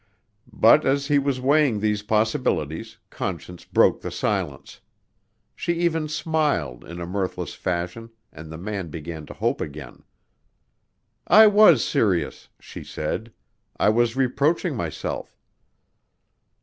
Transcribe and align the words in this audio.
But 0.51 0.83
as 0.83 1.05
he 1.09 1.19
was 1.19 1.39
weighing 1.39 1.79
these 1.79 2.01
possibilities, 2.01 2.97
Conscience 3.11 3.65
broke 3.65 4.01
the 4.01 4.09
silence. 4.09 4.79
She 5.55 5.73
even 5.73 6.07
smiled 6.07 6.83
in 6.83 6.99
a 6.99 7.05
mirthless 7.05 7.53
fashion 7.53 8.09
and 8.33 8.51
the 8.51 8.57
man 8.57 8.87
began 8.89 9.27
to 9.27 9.35
hope 9.35 9.61
again. 9.61 10.01
"I 11.27 11.45
was 11.45 11.85
serious," 11.85 12.49
she 12.59 12.83
said. 12.83 13.31
"I 13.79 13.89
was 13.89 14.15
reproaching 14.15 14.75
myself." 14.75 15.37